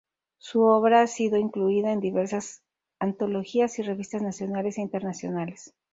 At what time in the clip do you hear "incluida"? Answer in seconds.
1.37-1.91